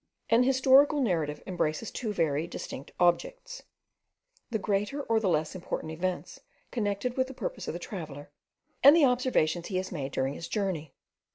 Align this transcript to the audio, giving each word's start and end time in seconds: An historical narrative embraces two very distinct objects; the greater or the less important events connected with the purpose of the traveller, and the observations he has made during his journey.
An 0.31 0.41
historical 0.41 0.99
narrative 0.99 1.43
embraces 1.45 1.91
two 1.91 2.11
very 2.11 2.47
distinct 2.47 2.91
objects; 2.99 3.61
the 4.49 4.57
greater 4.57 5.03
or 5.03 5.19
the 5.19 5.29
less 5.29 5.53
important 5.53 5.91
events 5.91 6.39
connected 6.71 7.15
with 7.17 7.27
the 7.27 7.35
purpose 7.35 7.67
of 7.67 7.73
the 7.73 7.79
traveller, 7.79 8.31
and 8.81 8.95
the 8.95 9.05
observations 9.05 9.67
he 9.67 9.77
has 9.77 9.91
made 9.91 10.11
during 10.11 10.33
his 10.33 10.47
journey. 10.47 10.95